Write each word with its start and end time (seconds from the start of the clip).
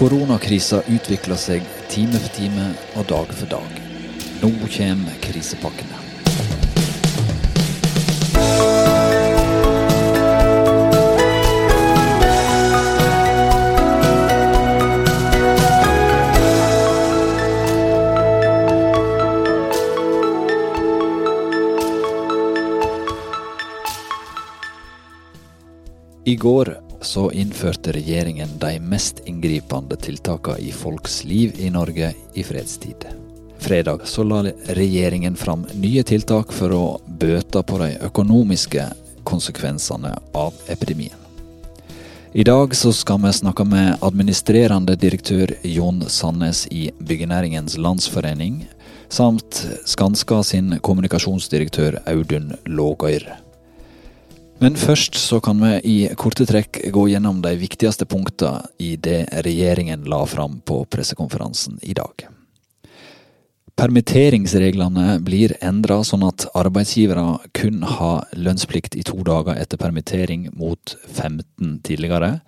Koronakrisa 0.00 0.78
utvikler 0.88 1.36
seg 1.36 1.66
time 1.92 2.16
for 2.16 2.32
time 2.32 2.70
og 2.96 3.04
dag 3.10 3.34
for 3.36 3.50
dag. 3.52 3.80
Nå 4.40 4.48
kommer 4.72 5.18
krisepakkene. 5.20 5.98
I 26.24 26.36
går 26.40 26.89
så 27.00 27.30
innførte 27.30 27.92
regjeringen 27.92 28.58
de 28.58 28.76
mest 28.80 29.22
inngripende 29.26 29.96
tiltakene 29.96 30.58
i 30.58 30.72
folks 30.72 31.24
liv 31.24 31.56
i 31.58 31.70
Norge 31.70 32.12
i 32.34 32.44
fredstid. 32.44 33.06
Fredag 33.60 34.00
så 34.04 34.24
la 34.24 34.42
regjeringen 34.66 35.36
fram 35.36 35.66
nye 35.74 36.02
tiltak 36.02 36.52
for 36.52 36.72
å 36.72 36.84
bøte 37.06 37.62
på 37.62 37.80
de 37.82 37.90
økonomiske 38.08 38.86
konsekvensene 39.24 40.14
av 40.32 40.56
epidemien. 40.72 41.16
I 42.32 42.44
dag 42.46 42.74
så 42.76 42.92
skal 42.94 43.18
vi 43.24 43.32
snakke 43.34 43.64
med 43.66 43.98
administrerende 44.06 44.94
direktør 44.96 45.50
Jon 45.66 46.04
Sandnes 46.08 46.66
i 46.70 46.88
Byggenæringens 46.98 47.74
Landsforening, 47.76 48.62
samt 49.08 49.64
Skanska 49.84 50.42
sin 50.46 50.76
kommunikasjonsdirektør 50.78 51.98
Audun 52.06 52.52
Lågøyr. 52.64 53.26
Men 54.60 54.76
først 54.76 55.16
så 55.16 55.38
kan 55.40 55.56
vi 55.64 55.70
i 55.88 55.94
korte 56.20 56.44
trekk 56.44 56.82
gå 56.92 57.06
gjennom 57.08 57.38
de 57.40 57.54
viktigste 57.56 58.04
punktene 58.04 58.66
i 58.76 58.90
det 59.00 59.22
regjeringen 59.46 60.04
la 60.04 60.18
fram 60.28 60.58
på 60.60 60.82
pressekonferansen 60.84 61.78
i 61.80 61.94
dag. 61.96 62.26
Permitteringsreglene 63.80 65.14
blir 65.24 65.54
endra 65.64 66.02
sånn 66.04 66.26
at 66.28 66.44
arbeidsgivere 66.52 67.38
kun 67.56 67.80
har 67.88 68.26
lønnsplikt 68.36 68.98
i 69.00 69.06
to 69.08 69.16
dager 69.24 69.56
etter 69.56 69.80
permittering 69.80 70.50
mot 70.52 70.92
15 71.08 71.78
tidligere. 71.88 72.42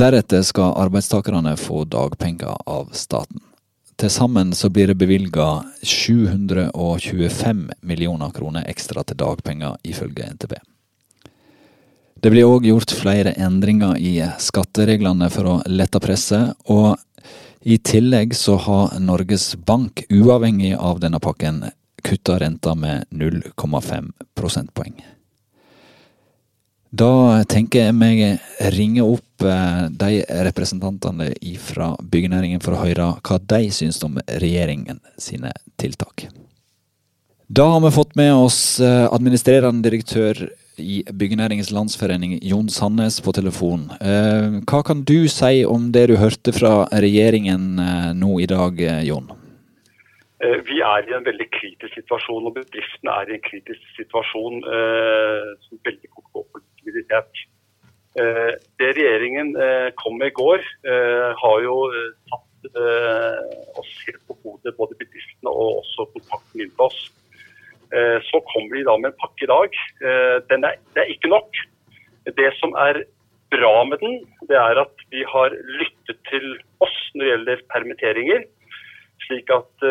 Deretter 0.00 0.46
skal 0.48 0.78
arbeidstakerne 0.80 1.52
få 1.60 1.82
dagpenger 1.92 2.56
av 2.64 2.88
staten. 2.96 3.44
Til 4.00 4.14
sammen 4.14 4.56
så 4.56 4.72
blir 4.72 4.88
det 4.88 4.96
bevilga 4.96 5.50
725 5.82 7.62
millioner 7.82 8.32
kroner 8.32 8.64
ekstra 8.72 9.04
til 9.04 9.20
dagpenger, 9.20 9.76
ifølge 9.84 10.32
NTB. 10.32 10.56
Det 12.20 12.32
blir 12.34 12.48
òg 12.50 12.64
gjort 12.66 12.90
flere 12.98 13.30
endringer 13.38 13.98
i 14.02 14.16
skattereglene 14.42 15.28
for 15.30 15.46
å 15.46 15.58
lette 15.70 16.00
presset, 16.02 16.56
og 16.66 16.98
i 17.62 17.76
tillegg 17.78 18.34
så 18.34 18.56
har 18.64 18.96
Norges 18.98 19.52
Bank, 19.54 20.02
uavhengig 20.10 20.72
av 20.74 20.98
denne 20.98 21.20
pakken, 21.22 21.62
kutta 22.02 22.40
renta 22.42 22.74
med 22.74 23.06
0,5 23.14 24.10
prosentpoeng. 24.34 24.98
Da 26.90 27.44
tenker 27.44 27.86
jeg 27.86 27.94
meg 27.94 28.42
ringe 28.74 29.04
opp 29.04 29.46
de 30.02 30.22
representantene 30.48 31.30
fra 31.62 31.92
byggenæringen 32.02 32.62
for 32.64 32.74
å 32.74 32.82
høre 32.82 33.10
hva 33.20 33.38
de 33.38 33.66
syns 33.70 34.00
om 34.02 34.18
regjeringen 34.26 34.98
sine 35.20 35.52
tiltak. 35.78 36.30
Da 37.46 37.68
har 37.76 37.84
vi 37.84 37.94
fått 37.94 38.16
med 38.18 38.34
oss 38.34 38.80
administrerende 38.80 39.86
direktør 39.86 40.48
i 40.78 41.02
Byggenæringens 41.06 41.70
Landsforening, 41.74 42.38
Jon 42.42 42.68
Sandnes, 42.72 43.20
på 43.24 43.32
telefon. 43.36 43.88
Hva 44.68 44.80
kan 44.86 45.02
du 45.06 45.28
si 45.30 45.64
om 45.66 45.90
det 45.92 46.08
du 46.10 46.16
hørte 46.20 46.54
fra 46.56 46.86
regjeringen 46.92 47.76
nå 48.18 48.38
i 48.42 48.48
dag, 48.50 48.80
Jon? 49.06 49.28
Vi 50.38 50.78
er 50.86 51.02
i 51.02 51.14
en 51.16 51.26
veldig 51.26 51.48
kritisk 51.50 51.94
situasjon, 51.98 52.46
og 52.46 52.54
bedriftene 52.54 53.10
er 53.10 53.30
i 53.30 53.36
en 53.38 53.46
kritisk 53.46 53.82
situasjon 53.96 54.60
som 55.64 55.80
veldig 55.88 56.10
kort 56.14 56.28
går 56.36 56.44
på 56.46 56.62
likviditet. 56.62 57.46
Det 58.14 58.90
regjeringen 58.94 59.54
kom 59.98 60.18
med 60.20 60.30
i 60.30 60.36
går, 60.38 60.62
har 61.42 61.58
jo 61.66 61.76
tatt 62.30 62.46
oss 63.78 63.92
helt 64.06 64.22
på 64.26 64.34
hodet, 64.44 64.76
både 64.78 64.98
bedriftene 64.98 65.50
og 65.50 65.82
også 65.82 66.06
kontakten 66.14 66.64
inn 66.64 66.72
til 66.74 66.86
oss. 66.86 67.00
Så 68.28 68.40
kommer 68.52 68.76
de 68.76 68.84
da 68.84 68.96
med 69.00 69.12
en 69.12 69.20
pakke 69.20 69.46
i 69.46 69.50
dag. 69.50 69.76
Den 70.50 70.66
er, 70.68 70.76
det 70.94 71.04
er 71.04 71.12
ikke 71.14 71.30
nok. 71.32 71.56
Det 72.36 72.50
som 72.58 72.74
er 72.76 73.02
bra 73.54 73.84
med 73.88 74.02
den, 74.02 74.18
det 74.50 74.58
er 74.60 74.80
at 74.82 75.04
vi 75.12 75.24
har 75.24 75.54
lyttet 75.80 76.18
til 76.28 76.46
oss 76.84 76.96
når 77.14 77.24
det 77.24 77.30
gjelder 77.32 77.62
permitteringer. 77.72 78.44
Slik 79.24 79.48
at 79.52 79.86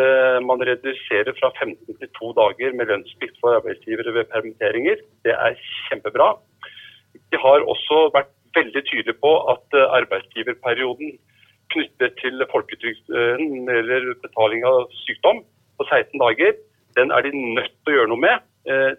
man 0.46 0.62
reduserer 0.62 1.34
fra 1.40 1.50
15 1.58 1.98
til 1.98 2.12
2 2.20 2.34
dager 2.38 2.78
med 2.78 2.90
lønnsplikt 2.92 3.40
for 3.42 3.58
arbeidsgivere 3.58 4.14
ved 4.14 4.30
permitteringer. 4.34 5.02
Det 5.26 5.34
er 5.34 5.58
kjempebra. 5.90 6.36
Vi 7.18 7.42
har 7.42 7.66
også 7.66 8.08
vært 8.14 8.34
veldig 8.58 8.84
tydelige 8.86 9.18
på 9.22 9.34
at 9.54 9.78
arbeidsgiverperioden 10.00 11.18
knyttet 11.74 12.16
til 12.22 12.46
folketrygden 12.52 13.70
eller 13.70 14.14
betaling 14.24 14.66
av 14.68 14.88
sykdom 15.04 15.44
på 15.78 15.88
16 15.90 16.22
dager, 16.22 16.56
den 16.98 17.14
er 17.14 17.26
de 17.26 17.32
nødt 17.36 17.72
til 17.72 17.94
å 17.94 17.98
gjøre 18.00 18.12
noe 18.12 18.24
med. 18.24 18.44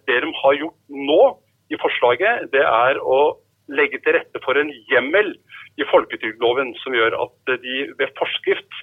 Det 0.08 0.20
de 0.24 0.30
har 0.42 0.56
gjort 0.56 0.78
nå 0.88 1.22
i 1.68 1.78
forslaget, 1.82 2.48
det 2.54 2.64
er 2.64 3.00
å 3.02 3.36
legge 3.68 4.00
til 4.00 4.16
rette 4.16 4.40
for 4.44 4.56
en 4.56 4.70
hjemmel 4.88 5.34
i 5.78 5.86
folketrygdloven 5.90 6.72
som 6.82 6.96
gjør 6.96 7.18
at 7.20 7.52
de 7.64 7.82
ved 7.98 8.14
forskrift 8.18 8.80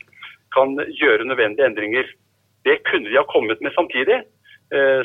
kan 0.55 0.77
gjøre 0.99 1.27
nødvendige 1.27 1.67
endringer. 1.67 2.05
Det 2.65 2.79
kunne 2.89 3.09
de 3.09 3.17
ha 3.17 3.25
kommet 3.29 3.61
med 3.65 3.73
samtidig. 3.75 4.21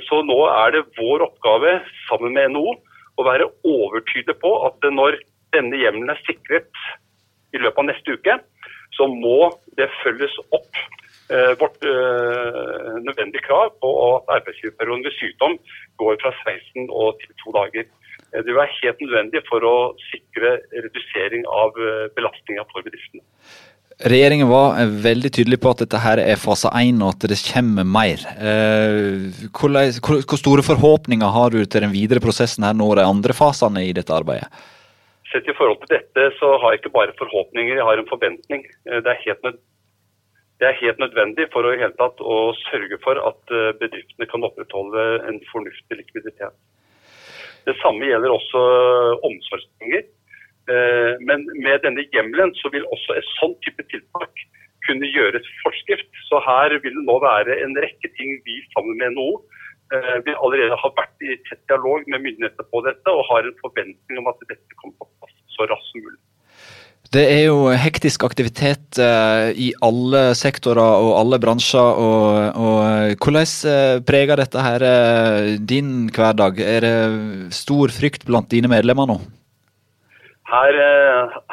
Så 0.07 0.21
nå 0.25 0.39
er 0.51 0.77
det 0.77 0.87
vår 0.99 1.25
oppgave 1.27 1.79
sammen 2.09 2.37
med 2.37 2.55
NHO 2.55 2.77
å 3.21 3.27
være 3.27 3.51
overtydelig 3.67 4.37
på 4.41 4.53
at 4.69 4.87
når 4.93 5.19
denne 5.55 5.81
hjemmelen 5.81 6.13
er 6.13 6.23
sikret 6.29 6.71
i 7.55 7.61
løpet 7.61 7.83
av 7.83 7.89
neste 7.89 8.17
uke, 8.17 8.39
så 8.97 9.09
må 9.11 9.51
det 9.79 9.91
følges 10.01 10.33
opp 10.55 10.81
vårt 11.61 11.79
nødvendige 13.07 13.45
krav 13.47 13.73
på 13.83 13.91
at 14.09 14.37
arbeidsgiverperioden 14.37 15.05
ved 15.07 15.15
sykdom 15.19 15.57
går 16.03 16.19
fra 16.23 16.33
16 16.43 16.89
og 16.91 17.19
til 17.23 17.35
to 17.43 17.55
dager. 17.55 17.89
Det 18.31 18.47
vil 18.47 18.61
være 18.61 18.77
helt 18.83 19.01
nødvendig 19.05 19.43
for 19.49 19.67
å 19.67 19.77
sikre 20.11 20.57
redusering 20.75 21.47
av 21.51 21.79
belastninga 22.17 22.67
for 22.71 22.87
bedriftene. 22.87 23.23
Regjeringen 24.01 24.49
var 24.49 24.79
veldig 25.05 25.29
tydelig 25.37 25.59
på 25.61 25.75
at 25.75 25.83
dette 25.83 25.99
her 26.01 26.23
er 26.23 26.39
fase 26.41 26.71
én, 26.73 27.03
og 27.05 27.19
at 27.19 27.27
det 27.29 27.37
kommer 27.45 27.85
mer. 27.85 28.23
Hvor 29.53 30.39
store 30.41 30.65
forhåpninger 30.65 31.35
har 31.35 31.53
du 31.53 31.61
til 31.67 31.85
den 31.85 31.93
videre 31.93 32.23
prosessen 32.25 32.65
her 32.65 32.77
nå, 32.79 32.89
de 32.97 33.05
andre 33.05 33.37
fasene 33.37 33.83
i 33.85 33.93
dette 33.97 34.15
arbeidet? 34.17 34.49
Sett 35.31 35.47
i 35.47 35.55
forhold 35.55 35.83
til 35.83 35.93
dette, 35.99 36.31
så 36.41 36.57
har 36.63 36.73
jeg 36.73 36.81
ikke 36.81 36.97
bare 36.97 37.19
forhåpninger, 37.19 37.77
jeg 37.77 37.87
har 37.87 38.01
en 38.01 38.09
forventning. 38.09 38.65
Det 38.89 39.05
er 39.05 39.21
helt 39.27 39.45
nødvendig 39.45 39.70
det 40.61 40.69
er 40.69 40.81
helt 40.81 41.01
nødvendig 41.01 41.49
for 41.55 41.65
å, 41.65 41.73
helt 41.81 41.97
tatt, 41.97 42.21
å 42.21 42.53
sørge 42.67 42.99
for 43.05 43.21
at 43.25 43.53
bedriftene 43.81 44.29
kan 44.29 44.45
opprettholde 44.45 45.05
en 45.29 45.41
fornuftig 45.53 46.01
likviditet. 46.03 46.57
Det 47.65 47.77
samme 47.81 48.09
gjelder 48.09 48.33
også 48.35 48.61
omsorgspenger. 49.27 50.05
Men 51.25 51.47
med 51.65 51.81
denne 51.85 52.05
hjemmelen 52.13 52.53
så 52.61 52.71
vil 52.73 52.85
også 52.93 53.17
et 53.17 53.31
sånn 53.39 53.57
type 53.65 53.85
tiltak 53.89 54.45
kunne 54.87 55.09
gjøres 55.09 55.49
forskrift. 55.65 56.13
Så 56.29 56.41
her 56.45 56.77
vil 56.77 56.95
det 56.97 57.07
nå 57.09 57.17
være 57.25 57.57
en 57.65 57.77
rekke 57.81 58.13
ting 58.21 58.37
vi 58.45 58.61
sammen 58.77 59.01
med 59.01 59.17
NHO 59.17 59.33
vi 60.27 60.35
allerede 60.39 60.77
har 60.79 60.93
vært 60.95 61.25
i 61.27 61.37
tett 61.49 61.63
dialog 61.71 62.05
med 62.07 62.23
myndighetene 62.23 62.67
på 62.71 62.83
dette, 62.87 63.11
og 63.11 63.27
har 63.27 63.47
en 63.47 63.57
forventning 63.63 64.21
om 64.21 64.29
at 64.31 64.45
dette 64.47 64.79
kommer 64.79 64.95
på 65.03 65.09
plass 65.19 65.39
så 65.57 65.67
raskt 65.67 65.91
som 65.91 66.05
mulig. 66.05 66.21
Det 67.11 67.25
er 67.27 67.41
jo 67.49 67.73
hektisk 67.75 68.23
aktivitet 68.23 69.01
i 69.59 69.73
alle 69.83 70.21
sektorer 70.39 71.03
og 71.03 71.17
alle 71.19 71.41
bransjer. 71.43 71.99
Og, 71.99 72.55
og 72.55 73.17
hvordan 73.19 74.05
preger 74.07 74.39
dette 74.39 74.63
her 74.63 74.85
din 75.59 76.07
hverdag? 76.15 76.63
Er 76.63 76.87
det 76.87 76.95
stor 77.59 77.91
frykt 77.91 78.29
blant 78.31 78.53
dine 78.55 78.71
medlemmer 78.71 79.11
nå? 79.11 79.19
Her, 80.51 80.75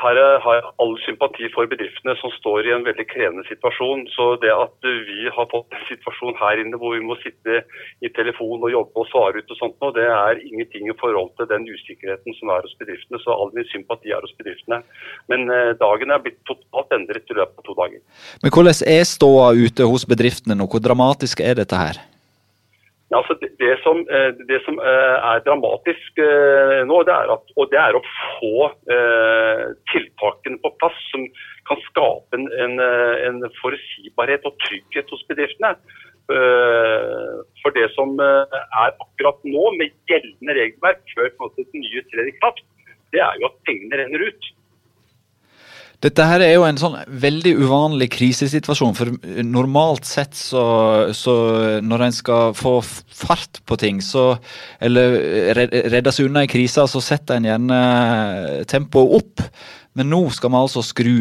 her 0.01 0.17
har 0.41 0.55
jeg 0.57 0.63
all 0.81 0.95
sympati 1.03 1.49
for 1.53 1.69
bedriftene 1.69 2.15
som 2.17 2.31
står 2.33 2.65
i 2.65 2.73
en 2.73 2.85
veldig 2.87 3.05
krevende 3.11 3.43
situasjon. 3.45 4.07
Så 4.15 4.25
det 4.41 4.49
at 4.49 4.87
vi 5.09 5.29
har 5.35 5.49
fått 5.51 5.75
en 5.77 5.85
situasjon 5.91 6.39
her 6.39 6.63
inne 6.63 6.79
hvor 6.81 6.95
vi 6.95 7.03
må 7.05 7.17
sitte 7.21 7.59
i 8.01 8.09
telefon 8.17 8.65
og 8.65 8.73
jobbe 8.73 9.03
og 9.03 9.09
svare 9.11 9.43
ut 9.43 9.53
og 9.53 9.61
sånt 9.61 9.77
noe, 9.83 9.93
det 9.93 10.07
er 10.09 10.41
ingenting 10.41 10.89
i 10.89 10.97
forhold 10.97 11.29
til 11.37 11.49
den 11.53 11.69
usikkerheten 11.69 12.39
som 12.39 12.53
er 12.55 12.65
hos 12.65 12.73
bedriftene. 12.81 13.21
Så 13.21 13.37
all 13.37 13.53
min 13.53 13.69
sympati 13.69 14.15
er 14.17 14.25
hos 14.25 14.33
bedriftene. 14.41 14.81
Men 15.29 15.45
dagen 15.77 16.13
er 16.13 16.25
blitt 16.25 16.41
totalt 16.49 16.97
endret 16.97 17.29
i 17.29 17.37
løpet 17.37 17.61
av 17.61 17.69
to 17.69 17.77
dager. 17.77 18.01
Men 18.41 18.57
hvordan 18.57 18.85
er 18.97 19.09
ståa 19.13 19.53
ute 19.53 19.91
hos 19.93 20.09
bedriftene 20.09 20.57
nå? 20.57 20.65
Hvor 20.71 20.81
dramatisk 20.81 21.45
er 21.45 21.59
dette 21.61 21.85
her? 21.85 22.01
Ja, 23.07 23.21
altså 23.21 23.37
det, 23.39 23.53
det, 23.61 23.77
som, 23.85 24.01
det, 24.49 24.57
som, 24.65 24.79
er 24.83 25.43
dramatisk 25.45 26.19
nå, 26.89 26.97
det 27.07 27.13
er, 27.13 27.29
at, 27.37 27.53
det 27.71 27.79
er 27.79 27.95
å 27.95 28.01
få 28.09 28.65
eh, 28.91 29.61
tiltakene 29.93 30.59
på 30.59 30.73
plass 30.81 30.97
som 31.13 31.23
kan 31.69 31.79
skape 31.85 32.35
en, 32.35 32.49
en, 32.65 32.75
en 33.29 33.39
forutsigbarhet 33.61 34.43
og 34.49 34.59
trygghet 34.65 35.15
hos 35.15 35.23
bedriftene. 35.31 35.71
For 36.27 37.71
det 37.71 37.87
som 37.95 38.19
er 38.19 38.91
akkurat 38.91 39.39
nå, 39.47 39.63
med 39.79 39.95
gjeldende 40.11 40.57
regelverk 40.59 41.15
før 41.15 41.31
det 41.55 41.67
nye 41.79 42.03
trer 42.11 42.27
i 42.27 42.35
kraft, 42.41 42.65
det 43.15 43.23
er 43.23 43.39
jo 43.39 43.47
at 43.47 43.59
pengene 43.67 44.01
renner 44.01 44.27
ut. 44.27 44.51
Dette 46.05 46.25
her 46.29 46.43
er 46.45 46.51
jo 46.53 46.65
en 46.67 46.77
sånn 46.77 46.95
veldig 47.09 47.55
uvanlig 47.57 48.11
krisesituasjon. 48.13 48.93
For 48.97 49.09
normalt 49.41 50.05
sett 50.05 50.37
så, 50.37 50.61
så 51.17 51.33
når 51.81 52.03
en 52.05 52.13
skal 52.13 52.53
få 52.57 52.75
fart 52.85 53.63
på 53.65 53.79
ting, 53.81 54.03
så 54.05 54.35
Eller 54.83 55.17
redde 55.57 56.13
seg 56.13 56.29
unna 56.29 56.45
i 56.45 56.51
krisa, 56.51 56.85
så 56.85 57.01
setter 57.01 57.39
en 57.39 57.49
gjerne 57.49 57.81
tempoet 58.69 59.17
opp. 59.17 59.45
Men 59.97 60.11
nå 60.13 60.21
skal 60.29 60.53
vi 60.53 60.61
altså 60.61 60.85
skru 60.85 61.15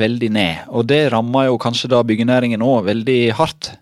veldig 0.00 0.32
ned. 0.32 0.64
Og 0.72 0.88
det 0.88 1.04
rammer 1.12 1.50
jo 1.50 1.60
kanskje 1.60 1.92
da 1.92 2.00
byggenæringen 2.00 2.64
òg 2.64 2.86
veldig 2.88 3.20
hardt? 3.36 3.74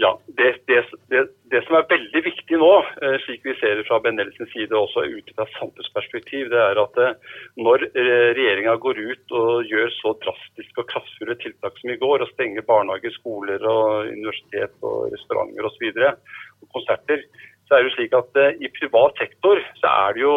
Ja, 0.00 0.16
det, 0.40 0.54
det, 0.70 0.80
det, 1.12 1.26
det, 1.54 1.62
som 1.66 1.76
er 1.78 1.86
veldig 1.90 2.22
viktig 2.24 2.58
nå, 2.58 2.72
eh, 3.04 3.16
slik 3.24 3.44
vi 3.46 3.54
ser 3.60 3.78
det 3.78 3.86
fra 3.86 4.00
Benelsens 4.02 4.50
side, 4.52 4.74
også 4.74 5.04
ut 5.06 5.30
fra 5.36 5.46
samfunnsperspektiv, 5.54 6.50
det 6.50 6.60
er 6.60 6.80
at 6.82 6.98
eh, 7.02 7.34
når 7.60 7.86
eh, 7.92 8.30
regjeringa 8.38 8.74
går 8.82 8.98
ut 8.98 9.34
og 9.38 9.70
gjør 9.70 9.92
så 10.00 10.14
drastiske 10.24 10.82
og 10.82 10.90
kraftfulle 10.90 11.38
tiltak 11.42 11.78
som 11.78 11.92
i 11.94 11.98
går, 12.00 12.24
og 12.24 12.32
stenger 12.32 12.66
barnehager, 12.66 13.14
skoler, 13.18 13.62
og 13.70 14.10
universitet 14.10 14.74
og 14.82 15.12
restauranter 15.14 15.70
osv., 15.70 15.86
og, 15.94 16.34
og 16.64 16.72
konserter, 16.78 17.22
så 17.64 17.76
er 17.76 17.84
det 17.84 17.90
jo 17.90 17.94
slik 17.94 18.16
at 18.18 18.40
i 18.60 18.68
privat 18.76 19.16
sektor 19.16 19.60
så 19.78 19.88
er 19.88 20.12
det 20.12 20.20
jo 20.20 20.34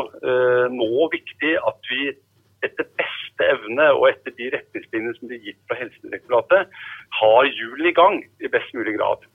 nå 0.72 1.08
viktig 1.12 1.58
at 1.60 1.90
vi 1.92 2.06
etter 2.64 2.88
beste 2.98 3.50
evne 3.52 3.90
og 3.98 4.08
etter 4.08 4.32
de 4.38 4.48
retningslinjene 4.54 5.16
som 5.18 5.28
blir 5.28 5.42
gitt 5.44 5.60
fra 5.68 5.76
Helsedirektoratet, 5.82 6.78
har 7.20 7.50
hjulene 7.52 7.92
i 7.92 7.98
gang 8.00 8.22
i 8.40 8.54
best 8.54 8.72
mulig 8.78 8.96
grad. 8.96 9.28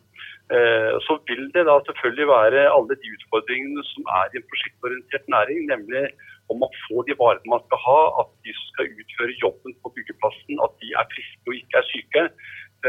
Eh, 0.57 0.95
så 1.07 1.15
vil 1.29 1.45
det 1.55 1.63
da 1.69 1.75
selvfølgelig 1.87 2.27
være 2.37 2.63
alle 2.77 2.95
de 3.03 3.13
utfordringene 3.17 3.83
som 3.93 4.03
er 4.21 4.27
i 4.29 4.39
en 4.41 4.49
prosjektorientert 4.51 5.27
næring, 5.35 5.61
nemlig 5.73 6.03
om 6.51 6.57
man 6.63 6.73
får 6.85 7.07
de 7.09 7.15
varene 7.23 7.53
man 7.53 7.63
skal 7.67 7.81
ha, 7.89 8.01
at 8.21 8.29
de 8.45 8.53
som 8.57 8.67
skal 8.73 8.91
utføre 9.03 9.39
jobben 9.45 9.73
på 9.81 9.93
byggeplassen, 9.97 10.61
at 10.67 10.73
de 10.83 10.91
er 11.01 11.07
friske 11.15 11.49
og 11.49 11.57
ikke 11.61 11.79
er 11.81 11.89
syke. 11.93 12.25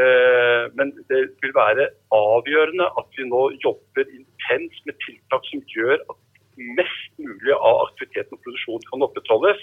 Eh, 0.01 0.63
men 0.77 0.91
det 1.11 1.21
vil 1.43 1.55
være 1.55 1.85
avgjørende 2.17 2.89
at 2.99 3.07
vi 3.15 3.29
nå 3.31 3.43
jobber 3.67 4.11
intenst 4.19 4.81
med 4.89 4.99
tiltak 5.05 5.47
som 5.47 5.63
gjør 5.75 5.95
at 6.01 6.19
mest 6.79 7.13
mulig 7.27 7.53
av 7.55 7.79
aktiviteten 7.85 8.35
og 8.35 8.43
produksjonen 8.43 8.83
kan 8.89 9.05
opprettholdes, 9.07 9.61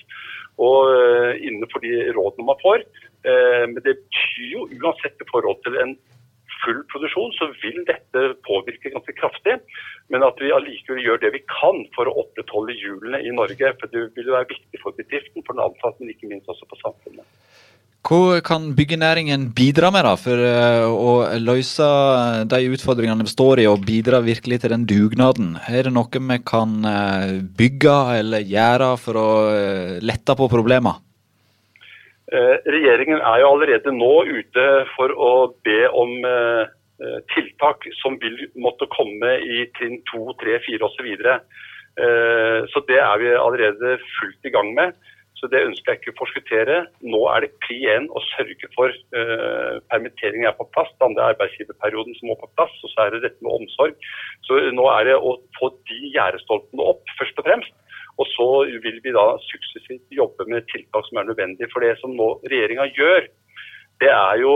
og 0.69 0.79
eh, 0.95 1.35
innenfor 1.51 1.85
de 1.85 1.93
rådene 2.17 2.49
man 2.49 2.65
får. 2.65 2.89
Men 3.21 3.77
det 3.85 3.99
betyr 4.01 4.47
jo 4.55 4.63
uansett 4.81 5.21
i 5.21 5.27
forhold 5.29 5.59
til 5.67 5.75
en 5.77 5.91
full 6.65 6.83
produksjon, 6.93 7.33
så 7.39 7.51
vil 7.63 7.83
dette 7.89 8.25
påvirke 8.47 8.93
ganske 8.95 9.15
kraftig. 9.19 9.59
Men 10.11 10.27
at 10.27 10.41
vi 10.43 10.53
allikevel 10.55 11.03
gjør 11.05 11.23
det 11.23 11.35
vi 11.37 11.45
kan 11.51 11.85
for 11.97 12.11
å 12.11 12.17
opprettholde 12.25 12.77
hjulene 12.79 13.23
i 13.23 13.35
Norge. 13.35 13.75
For 13.81 13.93
det 13.93 14.09
vil 14.19 14.33
være 14.35 14.51
viktig 14.51 14.83
for 14.83 14.97
bedriften, 14.99 15.45
for 15.47 15.57
den 15.57 15.67
ansatte, 15.69 16.01
men 16.03 16.15
ikke 16.15 16.31
minst 16.33 16.51
også 16.51 16.69
for 16.71 16.83
samfunnet. 16.83 17.27
Hva 18.01 18.41
kan 18.41 18.71
byggenæringen 18.73 19.51
bidra 19.53 19.91
med 19.93 20.07
da, 20.09 20.15
for 20.17 20.41
eh, 20.41 20.87
å 20.89 21.11
løse 21.37 21.89
de 22.49 22.61
utfordringene 22.73 23.27
vi 23.27 23.33
står 23.33 23.61
i, 23.61 23.67
og 23.69 23.85
bidra 23.85 24.23
virkelig 24.25 24.63
til 24.63 24.73
den 24.73 24.87
dugnaden? 24.89 25.53
Er 25.69 25.85
det 25.85 25.93
noe 25.93 26.23
vi 26.31 26.39
kan 26.49 26.81
eh, 26.89 27.37
bygge 27.61 27.97
eller 28.23 28.49
gjøre 28.49 28.91
for 29.03 29.21
å 29.21 29.29
eh, 29.53 29.99
lette 30.01 30.37
på 30.39 30.49
problemene? 30.49 30.97
Eh, 32.31 32.57
regjeringen 32.71 33.19
er 33.19 33.41
jo 33.43 33.49
allerede 33.51 33.91
nå 33.91 34.11
ute 34.29 34.67
for 34.95 35.11
å 35.19 35.31
be 35.67 35.81
om 35.99 36.13
eh, 36.23 36.69
eh, 37.03 37.17
tiltak 37.35 37.89
som 37.99 38.21
vil 38.23 38.37
måtte 38.55 38.87
komme 38.93 39.33
i 39.43 39.65
trinn 39.79 39.99
2, 40.13 40.37
3, 40.43 40.61
4 40.69 40.91
osv. 40.91 41.11
Så 41.21 41.39
så 42.71 42.81
det 42.87 43.01
er 43.03 43.17
vi 43.21 43.33
allerede 43.35 43.97
fullt 44.15 44.47
i 44.47 44.53
gang 44.55 44.71
med. 44.77 44.95
Så 45.37 45.49
det 45.53 45.65
ønsker 45.67 45.91
jeg 45.91 45.99
ikke 45.99 46.13
å 46.15 46.21
forskuttere. 46.21 46.77
Nå 47.03 47.25
er 47.33 47.45
det 47.45 47.51
pri 47.65 47.81
én 47.93 48.07
å 48.15 48.23
sørge 48.31 48.71
for 48.77 48.95
permittering 49.91 50.47
er 50.49 50.55
på 50.57 50.69
plass. 50.73 50.89
Den 50.95 51.11
andre 51.11 51.27
er 51.27 51.35
arbeidsgiverperioden 51.35 52.17
som 52.17 52.31
må 52.31 52.39
på 52.41 52.49
plass. 52.55 52.73
Og 52.87 52.95
så 52.95 53.05
er 53.05 53.13
det 53.17 53.25
dette 53.27 53.45
med 53.45 53.59
omsorg. 53.59 54.09
Så 54.47 54.63
nå 54.79 54.87
er 54.95 55.11
det 55.11 55.19
å 55.19 55.35
få 55.59 55.73
de 55.91 56.15
gjerdestolpene 56.15 56.89
opp, 56.95 57.03
først 57.19 57.43
og 57.43 57.51
fremst. 57.51 57.75
Og 58.21 58.29
så 58.35 58.49
vil 58.85 58.99
vi 59.05 59.15
da 59.17 59.27
suksessivt 59.47 60.13
jobbe 60.13 60.45
med 60.53 60.69
tiltak 60.69 61.07
som 61.09 61.21
er 61.21 61.31
nødvendige. 61.31 61.71
For 61.73 61.85
det 61.85 61.97
som 62.01 62.13
nå 62.17 62.35
regjeringa 62.45 62.91
gjør, 62.93 63.29
det 64.05 64.13
er 64.13 64.41
jo 64.43 64.55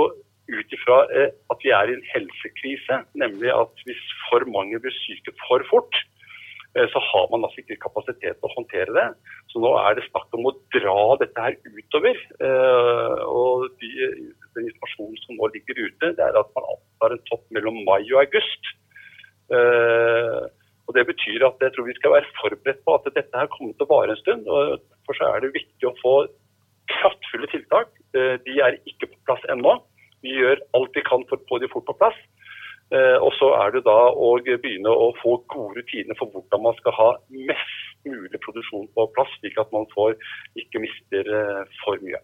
ut 0.52 0.74
ifra 0.76 0.98
eh, 1.16 1.30
at 1.52 1.62
vi 1.64 1.70
er 1.72 1.88
i 1.88 1.94
en 1.96 2.08
helsekrise. 2.12 2.98
Nemlig 3.22 3.52
at 3.54 3.86
hvis 3.86 4.02
for 4.28 4.44
mange 4.56 4.80
blir 4.82 4.92
syke 5.04 5.32
for 5.46 5.64
fort, 5.70 5.96
eh, 6.76 6.84
så 6.92 7.00
har 7.08 7.30
man 7.32 7.46
altså 7.46 7.62
ikke 7.62 7.80
kapasitet 7.86 8.36
til 8.36 8.48
å 8.48 8.52
håndtere 8.58 8.96
det. 8.98 9.06
Så 9.52 9.62
nå 9.64 9.72
er 9.80 9.96
det 9.96 10.04
snakk 10.10 10.36
om 10.36 10.50
å 10.50 10.56
dra 10.76 10.98
dette 11.22 11.46
her 11.46 11.56
utover. 11.78 12.20
Eh, 12.48 13.22
og 13.30 13.70
de, 13.80 13.92
den 14.58 14.68
informasjonen 14.68 15.22
som 15.24 15.40
nå 15.40 15.48
ligger 15.56 15.86
ute, 15.86 16.12
det 16.18 16.26
er 16.28 16.40
at 16.42 16.52
man 16.58 16.68
antar 16.76 17.16
en 17.16 17.24
topp 17.32 17.48
mellom 17.56 17.80
mai 17.88 18.02
og 18.02 18.20
august. 18.26 18.74
Og 20.86 20.94
Det 20.96 21.06
betyr 21.08 21.46
at 21.46 21.62
jeg 21.64 21.72
tror 21.74 21.86
vi 21.88 21.96
skal 21.98 22.14
være 22.16 22.32
forberedt 22.40 22.84
på 22.84 22.94
at 22.94 23.06
dette 23.16 23.40
her 23.40 23.48
kommer 23.52 23.72
til 23.72 23.86
å 23.86 23.92
vare 23.94 24.12
en 24.12 24.22
stund. 24.22 24.48
og 24.48 24.80
For 25.06 25.16
så 25.16 25.30
er 25.32 25.40
det 25.40 25.56
viktig 25.56 25.88
å 25.88 25.96
få 26.02 26.14
kraftfulle 26.92 27.48
tiltak. 27.52 27.88
Eh, 28.16 28.36
de 28.44 28.60
er 28.60 28.80
ikke 28.84 29.08
på 29.12 29.18
plass 29.28 29.44
ennå. 29.54 29.78
Vi 30.24 30.36
gjør 30.36 30.60
alt 30.76 30.96
vi 30.96 31.04
kan 31.08 31.24
for 31.28 31.40
å 31.40 31.48
få 31.48 31.60
de 31.62 31.70
fort 31.72 31.88
på 31.88 31.96
plass. 32.00 32.18
Eh, 32.92 33.16
og 33.16 33.32
så 33.38 33.48
er 33.62 33.72
det 33.74 33.84
da 33.88 33.96
å 34.12 34.34
begynne 34.44 34.92
å 34.92 35.08
få 35.22 35.38
gode 35.52 35.80
rutiner 35.80 36.18
for 36.18 36.28
hvordan 36.34 36.66
man 36.66 36.76
skal 36.80 36.96
ha 36.98 37.10
mest 37.32 38.04
mulig 38.04 38.40
produksjon 38.44 38.90
på 38.92 39.08
plass, 39.16 39.32
slik 39.40 39.56
at 39.60 39.72
man 39.72 39.88
får, 39.94 40.18
ikke 40.60 40.82
mister 40.84 41.30
eh, 41.40 41.62
for 41.80 42.00
mye. 42.04 42.20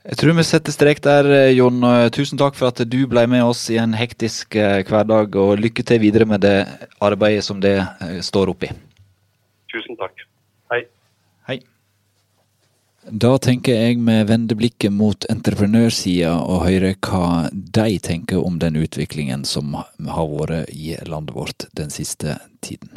Jeg 0.00 0.16
tror 0.16 0.32
vi 0.32 0.44
setter 0.48 0.72
strek 0.72 1.02
der, 1.04 1.26
eh, 1.28 1.50
Jon. 1.52 1.82
Tusen 2.08 2.38
takk 2.40 2.54
for 2.56 2.72
at 2.72 2.80
du 2.88 3.06
ble 3.06 3.26
med 3.28 3.44
oss 3.44 3.66
i 3.68 3.76
en 3.76 3.92
hektisk 3.92 4.56
eh, 4.56 4.80
hverdag, 4.88 5.36
og 5.36 5.60
lykke 5.60 5.84
til 5.84 6.00
videre 6.00 6.24
med 6.24 6.40
det 6.40 6.64
arbeidet 7.04 7.44
som 7.44 7.60
det 7.60 7.76
eh, 7.84 8.20
står 8.24 8.48
oppi. 8.54 8.70
Tusen 9.68 9.98
takk. 10.00 10.24
Hei. 10.72 10.86
Hei. 11.50 11.58
Da 13.04 13.34
tenker 13.44 13.76
jeg 13.76 14.00
vi 14.00 14.16
vender 14.24 14.56
blikket 14.56 14.92
mot 14.92 15.28
entreprenørsida 15.28 16.32
og 16.38 16.64
hører 16.64 16.96
hva 17.04 17.50
de 17.52 17.98
tenker 18.00 18.40
om 18.40 18.56
den 18.58 18.80
utviklingen 18.80 19.44
som 19.44 19.76
har 19.76 20.32
vært 20.32 20.72
i 20.72 20.96
landet 21.04 21.36
vårt 21.36 21.68
den 21.76 21.92
siste 21.92 22.38
tiden. 22.64 22.88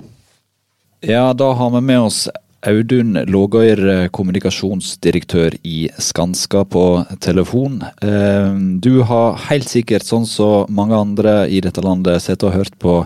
Ja, 1.03 1.33
da 1.33 1.51
har 1.51 1.69
vi 1.75 1.83
med 1.83 1.99
oss 1.99 2.29
Audun 2.63 3.17
Lågøyr, 3.27 3.79
eh, 3.91 4.09
kommunikasjonsdirektør 4.15 5.57
i 5.67 5.89
Skanska 5.99 6.63
på 6.63 7.03
telefon. 7.19 7.81
Eh, 8.01 8.53
du 8.79 9.03
har 9.03 9.35
helt 9.49 9.67
sikkert, 9.67 10.05
sånn 10.07 10.25
som 10.25 10.71
mange 10.71 10.95
andre 10.95 11.49
i 11.51 11.59
dette 11.59 11.83
landet, 11.83 12.21
sett 12.21 12.43
og 12.43 12.53
hørt 12.53 12.77
på 12.79 13.03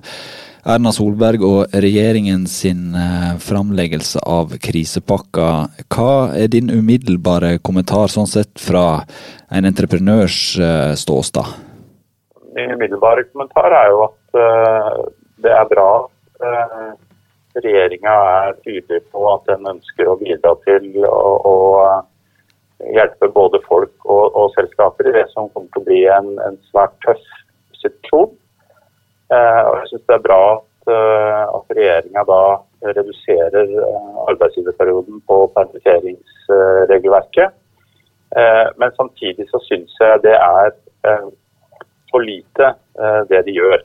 Erna 0.63 0.91
Solberg 0.91 1.41
og 1.41 1.73
regjeringen 1.73 2.45
sin 2.45 2.93
eh, 2.93 3.33
framleggelse 3.41 4.21
av 4.21 4.53
krisepakka. 4.61 5.71
Hva 5.89 6.37
er 6.37 6.53
din 6.53 6.69
umiddelbare 6.69 7.57
kommentar 7.57 8.13
sånn 8.13 8.29
sett 8.29 8.61
fra 8.61 9.07
en 9.49 9.65
entreprenørs 9.65 10.37
ståsted? 11.01 11.57
Min 12.53 12.77
umiddelbare 12.77 13.25
kommentar 13.31 13.73
er 13.73 13.89
jo 13.89 14.05
at 14.05 14.37
det 15.41 15.49
er 15.49 15.65
bra 15.73 15.89
regjeringa 17.63 18.13
er 18.43 18.59
tydelig 18.65 19.01
på 19.13 19.23
at 19.31 19.43
den 19.49 19.67
ønsker 19.73 20.09
å 20.09 20.19
bidra 20.21 20.53
til 20.65 20.85
å, 21.07 21.31
å 21.51 21.55
hjelpe 22.93 23.29
både 23.33 23.59
folk 23.65 24.05
og, 24.05 24.35
og, 24.35 24.51
selskaper 24.55 25.09
i 25.09 25.15
det 25.15 25.25
som 25.33 25.49
kommer 25.49 25.69
til 25.73 25.81
å 25.81 25.87
bli 25.87 26.01
en, 26.13 26.29
en 26.45 26.57
svært 26.69 26.95
tøff 27.05 27.25
situasjon. 27.81 28.31
Eh, 29.33 29.61
og 29.67 29.73
jeg 29.81 29.87
syns 29.91 30.07
det 30.07 30.17
er 30.17 30.27
bra 30.27 30.41
at, 30.55 30.65
uh, 30.93 31.43
at 31.57 31.67
regjeringa 31.75 32.21
da 32.27 32.41
reduserer 32.95 33.67
uh, 33.75 34.15
arbeidsgiverperioden 34.31 35.17
på 35.27 35.35
permitteringsregelverket. 35.55 37.49
Eh, 38.37 38.67
men 38.77 38.89
samtidig 38.95 39.45
så 39.49 39.59
syns 39.63 39.93
jeg 39.99 40.23
det 40.25 40.35
er 40.35 40.71
for 42.11 42.19
lite 42.19 42.73
det 43.29 43.39
de 43.47 43.53
gjør. 43.55 43.79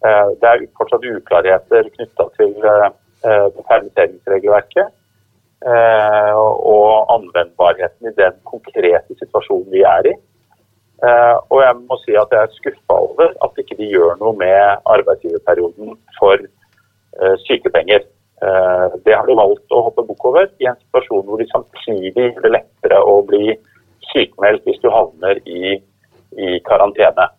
Eh, 0.00 0.28
det 0.40 0.48
er 0.48 0.62
fortsatt 0.78 1.04
uklarheter 1.04 1.88
knytta 1.92 2.26
til 2.38 2.54
eh, 2.64 3.48
permitteringsregelverket 3.68 4.86
eh, 4.88 6.36
og 6.36 7.10
anvendbarheten 7.16 8.08
i 8.08 8.14
den 8.16 8.38
konkrete 8.48 9.18
situasjonen 9.18 9.68
vi 9.74 9.84
er 9.84 10.12
i. 10.14 10.16
Og 11.00 11.62
jeg 11.62 11.76
må 11.80 11.96
si 12.02 12.12
at 12.20 12.32
jeg 12.34 12.44
er 12.44 12.50
skuffa 12.52 12.96
over 13.06 13.30
at 13.44 13.60
ikke 13.62 13.78
de 13.78 13.86
gjør 13.88 14.18
noe 14.20 14.34
med 14.36 14.82
arbeidsgiverperioden 14.84 15.94
for 16.18 16.42
sykepenger. 17.46 18.04
det 19.06 19.14
har 19.14 19.24
de 19.24 19.36
valgt 19.38 19.72
å 19.72 19.80
hoppe 19.86 20.04
bukk 20.10 20.26
over 20.28 20.50
i 20.60 20.68
en 20.68 20.76
situasjon 20.76 21.24
hvor 21.24 21.40
de 21.40 21.48
samtidig 21.48 22.26
gjør 22.34 22.44
det 22.44 22.52
lettere 22.52 23.00
å 23.00 23.16
bli 23.24 23.56
sykemeldt 24.10 24.68
hvis 24.68 24.82
du 24.84 24.90
havner 24.92 25.40
i, 25.48 25.80
i 26.36 26.60
karantene. 26.68 27.30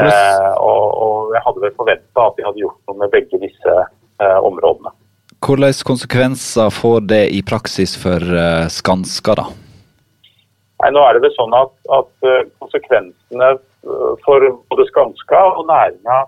Eh, 0.00 0.52
og, 0.56 0.84
og, 1.04 1.34
jeg 1.34 1.42
hadde 1.44 1.64
vel 1.66 1.74
forventa 1.76 2.24
at 2.24 2.38
de 2.38 2.46
hadde 2.46 2.62
gjort 2.62 2.78
noe 2.88 3.00
med 3.02 3.12
begge 3.12 3.40
disse 3.42 3.74
eh, 3.76 4.38
områdene. 4.40 4.94
Hvilke 5.42 5.84
konsekvenser 5.84 6.70
får 6.72 7.04
det 7.10 7.24
i 7.36 7.42
praksis 7.44 7.96
for 8.00 8.22
eh, 8.22 8.68
Skanska, 8.72 9.36
da? 9.42 9.48
Nei, 10.82 10.90
nå 10.96 11.02
er 11.04 11.16
det 11.16 11.24
vel 11.26 11.34
sånn 11.36 11.52
at, 11.54 11.74
at 11.94 12.28
eh, 12.28 12.44
konsekvensene 12.62 13.50
eh, 13.52 14.12
for 14.24 14.48
både 14.72 14.88
Skanska 14.88 15.42
og 15.58 15.66
næringa 15.68 16.22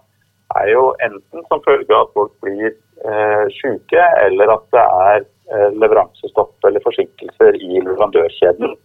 er 0.61 0.71
jo 0.71 0.90
enten 1.02 1.47
som 1.49 1.62
følge 1.64 1.88
av 1.94 2.04
at 2.04 2.16
folk 2.18 2.35
blir 2.44 2.68
eh, 2.71 3.44
syke, 3.56 4.04
eller 4.26 4.52
at 4.59 4.66
det 4.76 4.85
er 4.85 5.25
eh, 5.25 5.71
leveransestopp 5.80 6.68
eller 6.68 6.85
forsinkelser 6.85 7.56
i 7.56 7.80
leverandørkjeden. 7.80 8.76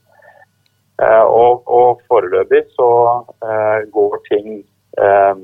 Eh, 1.03 1.25
og, 1.25 1.67
og 1.67 2.01
foreløpig 2.11 2.65
så 2.75 2.89
eh, 3.45 3.85
går 3.93 4.17
ting 4.31 4.63
eh, 4.97 5.43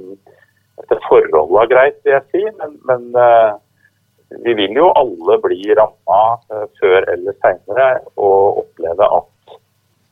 forholdet 1.08 1.62
er 1.62 1.72
greit, 1.72 2.00
vil 2.04 2.16
jeg 2.16 2.26
si. 2.32 2.44
Men, 2.60 2.76
men 2.90 4.42
vi 4.46 4.56
vil 4.58 4.74
jo 4.76 4.90
alle 4.98 5.38
bli 5.44 5.62
ramma 5.78 6.22
før 6.80 7.06
eller 7.14 7.38
seinere 7.44 7.90
og 8.16 8.64
oppleve 8.64 9.08
at, 9.20 9.56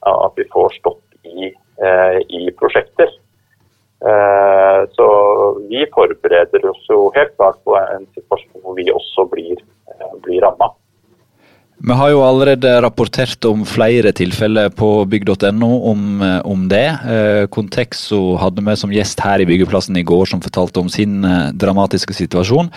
at, 0.07 0.37
vi 0.37 0.45
får 0.53 0.77
stopp 0.77 1.01
i, 1.25 1.49
i 2.29 2.41
prosjekter. 2.59 3.11
Så 4.95 5.07
vi 5.67 5.83
forbereder 5.95 6.69
oss 6.69 6.87
jo 6.91 7.09
helt 7.17 7.35
klart 7.35 7.59
på 7.65 7.75
en 7.79 8.07
situasjon 8.13 8.63
hvor 8.63 8.77
vi 8.79 8.87
også 8.93 9.27
blir, 9.33 9.59
blir 10.23 10.45
ramma. 10.45 10.71
Vi 11.83 11.91
har 11.91 12.13
jo 12.13 12.21
allerede 12.23 12.69
rapportert 12.79 13.43
om 13.43 13.65
flere 13.67 14.13
tilfeller 14.15 14.69
på 14.71 15.03
bygg.no 15.11 15.67
om, 15.91 16.21
eh, 16.23 16.39
om, 16.47 16.61
det. 16.71 16.85
Eh, 17.11 17.47
Contexo 17.51 18.37
hadde 18.39 18.63
vi 18.63 18.75
som 18.79 18.93
gjest 18.95 19.19
her 19.19 19.43
i 19.43 19.47
Byggeplassen 19.49 19.99
i 19.99 20.05
går 20.07 20.31
som 20.31 20.39
fortalte 20.39 20.79
om 20.79 20.87
sin 20.87 21.25
eh, 21.27 21.51
dramatiske 21.51 22.15
situasjon. 22.15 22.71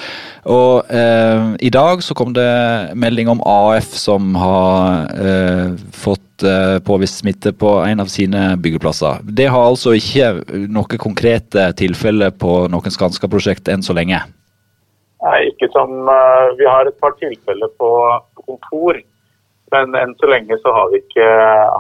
Og 0.51 0.91
eh, 0.91 1.55
i 1.63 1.71
dag 1.71 2.03
så 2.03 2.19
kom 2.19 2.35
det 2.35 2.51
melding 2.99 3.31
om 3.31 3.45
AF 3.47 3.95
som 3.95 4.35
har 4.43 5.07
eh, 5.15 5.79
fått 5.95 6.43
eh, 6.43 6.83
påvist 6.83 7.23
smitte 7.23 7.55
på 7.55 7.79
en 7.87 8.03
av 8.03 8.11
sine 8.11 8.57
byggeplasser. 8.59 9.23
Det 9.23 9.47
har 9.47 9.71
altså 9.71 9.95
ikke 9.95 10.33
noen 10.67 10.99
konkrete 10.99 11.71
tilfeller 11.79 12.35
på 12.35 12.65
noen 12.75 12.99
Skanska-prosjekt 12.99 13.71
enn 13.71 13.87
så 13.87 13.95
lenge. 13.95 14.25
Nei, 15.23 15.39
ikke 15.55 15.71
som 15.73 15.95
Vi 16.59 16.67
har 16.67 16.87
et 16.91 16.99
par 17.01 17.15
tilfeller 17.23 17.71
på 17.79 17.89
kontor. 18.49 19.03
Men 19.75 19.97
enn 19.99 20.15
så 20.21 20.31
lenge 20.31 20.59
så 20.63 20.73
har 20.75 20.93
vi, 20.93 21.03
ikke, 21.03 21.27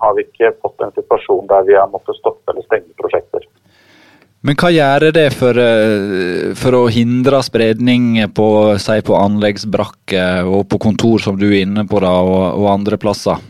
har 0.02 0.16
vi 0.16 0.26
ikke 0.26 0.54
fått 0.62 0.82
en 0.82 0.94
situasjon 0.96 1.46
der 1.50 1.68
vi 1.68 1.76
har 1.78 1.90
måttet 1.92 2.18
stoppe 2.18 2.50
eller 2.50 2.66
stenge 2.66 2.90
prosjekter. 2.98 3.46
Men 4.46 4.54
hva 4.60 4.68
gjør 4.70 5.08
det 5.16 5.26
for, 5.34 5.58
eh, 5.58 6.52
for, 6.58 6.76
å 6.78 6.90
hindre 6.92 7.40
spredning 7.42 8.18
på, 8.36 8.48
si 8.82 8.98
på 9.06 9.16
anleggsbrakker 9.18 10.46
og 10.46 10.68
på 10.70 10.78
kontor, 10.82 11.22
som 11.22 11.38
du 11.40 11.48
er 11.48 11.64
inne 11.64 11.86
på, 11.88 11.98
da, 12.04 12.12
og, 12.22 12.44
og 12.60 12.68
andre 12.70 12.98
plasser? 13.00 13.40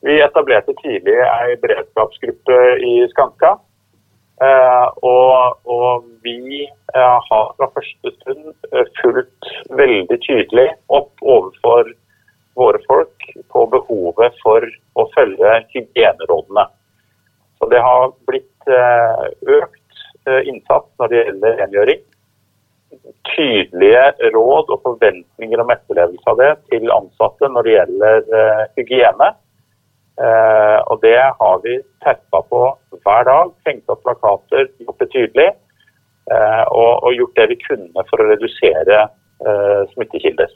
Vi 0.00 0.16
etablerte 0.24 0.72
tidlig 0.78 1.18
ei 1.20 1.58
beredskapsgruppe 1.60 2.60
i 2.86 2.94
Skanska. 3.12 3.58
Eh, 4.40 4.86
og, 5.04 5.58
og, 5.68 6.06
vi 6.24 6.64
eh, 6.64 7.18
har 7.26 7.50
fra 7.58 7.68
første 7.74 8.14
stund 8.14 8.54
fulgt 9.02 9.50
veldig 9.76 10.16
tydelig 10.24 10.66
opp 10.88 11.12
overfor 11.20 11.92
våre 12.58 12.80
folk 12.88 13.26
på 13.52 13.64
behovet 13.72 14.36
for 14.42 14.64
å 14.98 15.06
følge 15.14 15.56
hygienerådene. 15.72 16.66
Så 17.58 17.68
Det 17.68 17.80
har 17.84 18.12
blitt 18.28 18.72
eh, 18.72 19.26
økt 19.58 20.00
eh, 20.26 20.48
innsats 20.48 20.88
når 20.98 21.12
det 21.12 21.20
gjelder 21.20 21.58
rengjøring. 21.60 22.00
Tydelige 23.30 24.30
råd 24.34 24.72
og 24.74 24.80
forventninger 24.86 25.62
om 25.62 25.72
etterlevelse 25.74 26.32
av 26.32 26.40
det 26.40 26.50
til 26.72 26.90
ansatte 26.94 27.50
når 27.52 27.68
det 27.68 27.76
gjelder 27.76 28.34
eh, 28.40 28.64
hygiene. 28.80 29.32
Og 30.20 30.98
Det 31.00 31.16
har 31.16 31.60
vi 31.64 31.78
terpa 32.04 32.42
på 32.50 32.58
hver 33.06 33.22
dag. 33.24 33.52
Tenkt 33.64 33.88
opp 33.88 34.02
plakater, 34.04 34.66
gjort 34.82 34.98
det 35.00 35.06
tydelig. 35.14 35.46
Og, 36.28 37.06
gjort 37.16 37.38
det 37.38 37.46
vi 37.54 37.56
kunne 37.62 38.04
for 38.10 38.20
å 38.20 38.26
redusere 38.28 38.98
smittekilder. 39.94 40.52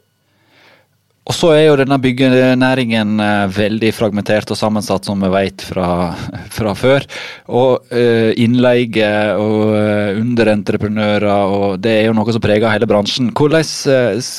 Og 1.25 1.33
så 1.33 1.55
er 1.57 1.63
jo 1.65 1.77
denne 1.81 1.97
byggenæringen 2.05 3.21
eh, 3.25 3.45
veldig 3.57 3.91
fragmentert 3.97 4.51
og 4.53 4.59
sammensatt, 4.61 5.07
som 5.09 5.23
vi 5.25 5.31
vet 5.33 5.63
fra, 5.65 5.87
fra 6.57 6.75
før. 6.77 7.07
Og 7.49 7.87
uh, 7.89 8.31
innleie 8.41 9.13
og 9.41 9.73
uh, 9.73 10.19
underentreprenører, 10.21 11.25
og 11.49 11.79
det 11.85 11.95
er 11.97 12.11
jo 12.11 12.17
noe 12.19 12.35
som 12.35 12.45
preger 12.45 12.69
hele 12.69 12.89
bransjen. 12.91 13.33
Hvordan 13.33 13.65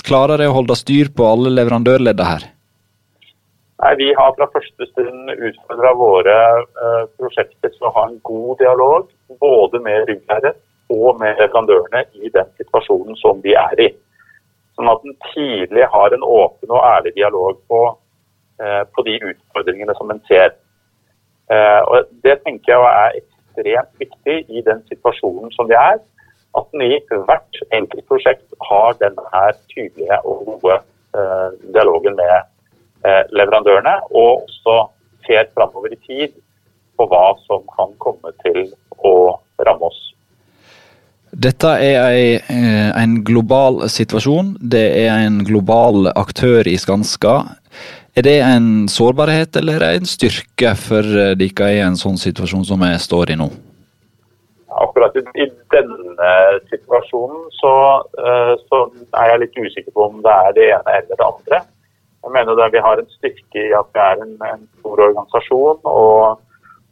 klarer 0.06 0.38
dere 0.38 0.54
å 0.54 0.60
holde 0.60 0.78
styr 0.78 1.10
på 1.16 1.26
alle 1.26 1.56
leverandørleddene 1.58 2.30
her? 2.30 2.48
Nei, 3.82 3.94
Vi 4.04 4.14
har 4.18 4.38
fra 4.38 4.48
første 4.54 4.88
stund 4.92 5.34
utfordra 5.34 5.92
våre 5.98 6.38
prosjekter 7.18 7.74
til 7.74 7.90
å 7.90 7.96
ha 7.98 8.06
en 8.12 8.22
god 8.24 8.62
dialog 8.62 9.10
både 9.42 9.82
med 9.84 10.06
ryggherre 10.10 10.54
og 10.94 11.20
med 11.20 11.42
leverandørene 11.42 12.06
i 12.22 12.30
den 12.30 12.50
situasjonen 12.62 13.18
som 13.20 13.42
de 13.44 13.58
er 13.58 13.88
i. 13.90 13.90
Sånn 14.76 14.92
at 14.92 15.06
en 15.08 15.16
tidlig 15.32 15.86
har 15.92 16.14
en 16.14 16.26
åpen 16.28 16.74
og 16.74 16.84
ærlig 16.84 17.14
dialog 17.16 17.60
på, 17.72 17.82
eh, 18.60 18.84
på 18.96 19.06
de 19.08 19.20
utfordringene 19.32 19.96
som 19.96 20.12
en 20.12 20.22
ser. 20.28 20.56
Eh, 21.50 21.82
og 21.88 22.10
Det 22.24 22.42
tenker 22.44 22.74
jeg 22.74 22.82
er 23.04 23.20
ekstremt 23.22 23.94
viktig 24.00 24.38
i 24.50 24.62
den 24.62 24.84
situasjonen 24.90 25.52
som 25.52 25.68
vi 25.68 25.78
er. 25.80 26.02
At 26.58 26.68
en 26.74 26.82
i 26.82 27.00
hvert 27.10 27.62
enkelt 27.72 28.08
prosjekt 28.08 28.48
har 28.70 28.94
denne 29.00 29.46
tydelige 29.72 30.20
og 30.26 30.46
gode 30.46 30.82
eh, 31.16 31.50
dialogen 31.74 32.16
med 32.16 32.52
leverandørene, 33.30 34.00
og 34.18 34.48
også 34.48 34.88
ser 35.28 35.46
framover 35.54 35.94
i 35.94 36.00
tid 36.08 36.34
på 36.98 37.06
hva 37.06 37.36
som 37.46 37.62
kan 37.76 37.94
komme 38.02 38.32
til 38.42 38.72
å 38.98 39.38
ramme 39.62 39.92
oss. 39.92 40.15
Dette 41.36 41.68
er 41.84 42.40
eh, 42.48 42.92
en 42.96 43.18
global 43.28 43.82
situasjon. 43.92 44.54
Det 44.62 44.86
er 45.02 45.26
en 45.26 45.42
global 45.44 46.08
aktør 46.16 46.64
i 46.64 46.78
Skanska. 46.80 47.34
Er 48.16 48.24
det 48.24 48.38
en 48.40 48.88
sårbarhet 48.88 49.58
eller 49.60 49.84
en 49.84 50.08
styrke 50.08 50.72
for 50.80 51.04
eh, 51.04 51.34
dere 51.36 51.72
i 51.76 51.82
en 51.84 52.00
sånn 52.00 52.16
situasjon 52.22 52.64
som 52.70 52.80
vi 52.86 52.94
står 53.04 53.34
i 53.36 53.40
nå? 53.42 53.50
Akkurat 54.80 55.16
i 55.20 55.50
denne 55.76 56.32
situasjonen 56.72 57.44
så, 57.60 57.76
eh, 58.16 58.56
så, 58.70 58.80
er 59.20 59.34
jeg 59.34 59.42
litt 59.44 59.60
usikker 59.60 59.92
på 59.92 60.08
om 60.08 60.24
det 60.24 60.40
er 60.48 60.56
det 60.56 60.72
ene 60.78 61.00
eller 61.02 61.20
det 61.20 61.28
andre. 61.28 61.64
Jeg 62.24 62.36
mener 62.38 62.64
at 62.64 62.72
Vi 62.72 62.86
har 62.88 63.02
en 63.02 63.12
styrke 63.18 63.60
i 63.60 63.74
at 63.76 63.92
vi 63.92 64.06
er 64.06 64.24
en, 64.24 64.38
en 64.54 64.64
stor 64.80 65.04
organisasjon 65.10 65.84
og, 65.84 66.40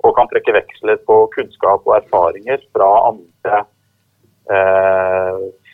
og, 0.03 0.11
kan 0.19 0.27
trekke 0.27 0.59
veksler 0.59 0.99
på 1.07 1.29
kunnskap 1.37 1.87
og 1.87 1.95
erfaringer 2.01 2.59
fra 2.75 2.91
andre 3.07 3.63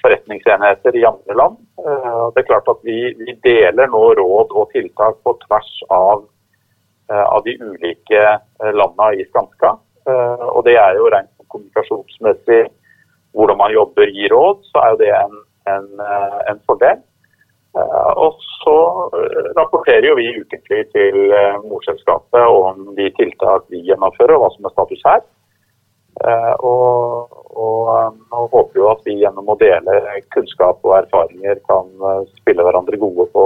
forretningsenheter 0.02 0.96
i 0.96 1.06
andre 1.06 1.36
land. 1.36 1.58
Eh, 1.88 2.26
det 2.34 2.44
er 2.44 2.50
klart 2.50 2.72
at 2.72 2.82
vi, 2.84 3.00
vi, 3.20 3.36
deler 3.44 3.92
nå 3.92 4.02
råd 4.20 4.56
og 4.56 4.72
tiltak 4.74 5.20
på 5.26 5.36
tvers 5.46 5.72
av, 5.94 6.26
eh, 7.12 7.26
av 7.26 7.44
de 7.48 7.58
ulike 7.60 8.24
landene 8.60 9.14
i 9.20 9.28
Skanska. 9.30 9.78
Og 10.10 10.64
det 10.66 10.74
er 10.80 10.96
jo 10.98 11.10
rent 11.14 11.30
kommunikasjonsmessig 11.54 12.64
hvordan 13.38 13.60
man 13.60 13.74
jobber 13.76 14.10
i 14.10 14.30
råd, 14.32 14.64
så 14.72 14.82
er 14.82 14.94
jo 14.94 14.98
det 15.04 15.10
en, 15.14 15.36
en, 15.70 15.90
en 16.50 16.62
fordel. 16.66 17.04
Og 18.18 18.40
så 18.64 18.78
rapporterer 19.60 20.08
jo 20.08 20.16
vi 20.18 20.32
ukentlig 20.40 20.80
til 20.96 21.20
morselskapet 21.68 22.42
om 22.42 22.88
de 22.98 23.12
tiltak 23.20 23.68
vi 23.70 23.84
gjennomfører 23.86 24.34
og 24.34 24.48
hva 24.48 24.50
som 24.56 24.66
er 24.66 24.74
status 24.74 25.06
her. 25.06 25.22
Og, 26.20 27.40
og 27.56 28.16
nå 28.32 28.46
håper 28.52 28.80
jo 28.80 28.88
at 28.92 29.06
vi 29.08 29.18
gjennom 29.22 29.52
å 29.52 29.58
dele 29.60 30.00
kunnskap 30.36 30.84
og 30.86 30.98
erfaringer 31.00 31.60
kan 31.70 31.90
eh, 32.12 32.24
spille 32.42 32.66
hverandre 32.66 33.00
gode 33.02 33.28
på 33.34 33.46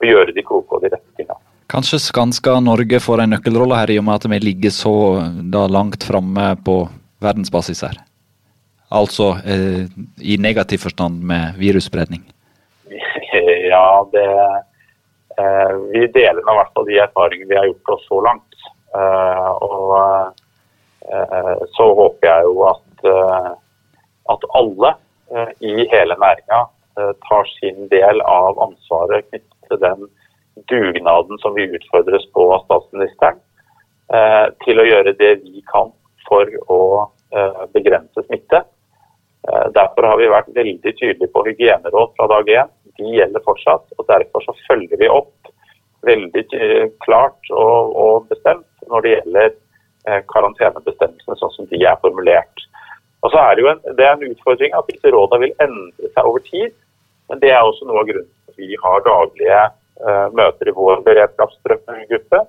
å 0.00 0.06
gjøre 0.06 0.34
de 0.36 0.44
kloke 0.46 0.76
og 0.76 0.84
de 0.84 0.92
rette 0.94 1.18
tingene. 1.18 1.38
Kanskje 1.70 2.00
Skanska 2.02 2.56
Norge 2.64 2.98
får 3.02 3.22
en 3.22 3.34
nøkkelrolle 3.36 3.76
her, 3.78 3.92
i 3.94 3.98
og 4.00 4.06
med 4.08 4.18
at 4.18 4.26
vi 4.32 4.40
ligger 4.42 4.72
så 4.74 4.94
da, 5.52 5.66
langt 5.70 6.02
framme 6.02 6.52
på 6.66 6.80
verdensbasis 7.22 7.84
her? 7.86 8.00
Altså 8.90 9.36
eh, 9.46 9.86
i 10.18 10.38
negativ 10.42 10.82
forstand 10.86 11.22
med 11.22 11.58
virusspredning? 11.60 12.24
Ja, 13.70 14.02
det 14.10 14.26
eh, 15.38 15.74
Vi 15.92 16.06
deler 16.10 16.40
i 16.42 16.54
hvert 16.56 16.72
fall 16.74 16.88
de 16.88 16.96
erfaringene 16.98 17.52
vi 17.52 17.58
har 17.60 17.68
gjort 17.68 17.92
oss 17.94 18.08
så 18.08 18.18
langt. 18.24 18.56
Eh, 18.98 19.50
og 19.62 19.92
eh, 20.00 20.39
så 21.76 21.86
håper 21.96 22.26
jeg 22.28 22.44
jo 22.44 22.64
at 22.68 22.82
Eh, 23.04 23.52
at 24.28 24.44
alle 24.54 24.94
eh, 25.34 25.48
i 25.60 25.88
hele 25.92 26.14
næringa 26.14 26.66
tar 27.28 27.44
sin 27.44 27.88
del 27.88 28.20
av 28.20 28.58
ansvaret 28.60 29.24
knyttet 29.30 29.68
til 29.70 29.78
den 29.80 30.02
dugnaden 30.68 31.38
som 31.40 31.54
vi 31.54 31.64
utfordres 31.78 32.26
på 32.34 32.44
av 32.52 32.66
statsministeren, 32.66 33.38
til 34.66 34.82
å 34.82 34.84
gjøre 34.84 35.14
det 35.16 35.30
vi 35.44 35.62
kan 35.70 35.92
for 36.26 36.50
å 36.74 36.80
begrense 37.72 38.24
smitte. 38.26 38.60
Derfor 39.78 40.08
har 40.10 40.18
vi 40.20 40.28
vært 40.34 40.50
veldig 40.58 40.92
tydelige 40.98 41.30
på 41.32 41.44
hygieneråd 41.46 42.12
fra 42.18 42.26
dag 42.34 42.52
én. 42.58 42.74
De 42.98 43.14
gjelder 43.14 43.46
fortsatt. 43.46 43.86
og 43.96 44.10
Derfor 44.10 44.44
så 44.44 44.56
følger 44.66 45.00
vi 45.00 45.08
opp 45.08 45.54
veldig 46.10 46.44
klart 47.06 47.54
og, 47.54 47.96
og 47.96 48.28
bestemt 48.34 48.90
når 48.90 49.06
det 49.06 49.14
gjelder 49.14 49.50
karantenebestemmelsene 50.32 51.36
sånn 51.36 51.52
som 51.54 51.66
de 51.70 51.82
er 51.84 51.98
formulert. 52.00 52.64
Og 53.22 53.32
så 53.32 53.40
er 53.40 53.56
Det 53.56 53.62
jo 53.64 53.70
en, 53.72 53.82
det 53.96 54.06
er 54.06 54.14
en 54.14 54.30
utfordring 54.32 54.72
at 54.76 54.88
disse 54.88 55.12
rådene 55.12 55.44
vil 55.44 55.58
endre 55.60 56.12
seg 56.14 56.24
over 56.24 56.40
tid. 56.46 56.72
Men 57.28 57.42
det 57.42 57.52
er 57.52 57.62
også 57.62 57.86
noe 57.86 58.02
av 58.02 58.08
grunnen 58.08 58.30
til 58.30 58.52
at 58.52 58.62
vi 58.62 58.78
har 58.84 59.04
daglige 59.06 59.60
uh, 60.02 60.28
møter 60.34 60.70
i 60.70 60.76
vår 60.76 61.04
beredskapsgruppe 61.06 62.40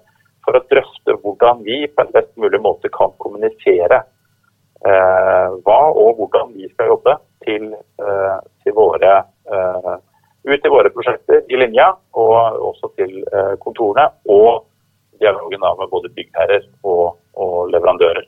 for 0.42 0.58
å 0.58 0.64
drøfte 0.72 1.18
hvordan 1.22 1.62
vi 1.68 1.84
på 1.92 2.02
en 2.02 2.16
best 2.16 2.32
mulig 2.42 2.62
måte 2.64 2.90
kan 2.96 3.14
kommunisere 3.22 4.00
uh, 4.02 5.48
hva 5.62 5.82
og 5.92 6.18
hvordan 6.18 6.56
vi 6.56 6.72
skal 6.72 6.96
jobbe 6.96 7.18
til, 7.46 7.68
uh, 8.02 8.40
til 8.64 8.78
våre, 8.78 9.20
ut 10.42 10.66
i 10.66 10.72
våre 10.72 10.90
prosjekter 10.94 11.44
i 11.52 11.58
linja, 11.60 11.92
og 12.18 12.62
også 12.72 12.90
til 12.98 13.18
kontorene. 13.62 14.08
Og 14.32 14.64
dialogen 15.20 15.62
med 15.62 15.90
både 15.92 16.10
byggherrer 16.16 16.64
og, 16.88 17.18
og 17.46 17.72
leverandører. 17.74 18.28